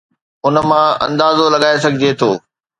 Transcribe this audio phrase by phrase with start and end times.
[0.45, 2.29] ان مان اندازو لڳائي سگهجي ٿو.